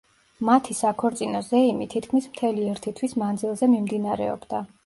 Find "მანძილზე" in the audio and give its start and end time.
3.25-3.73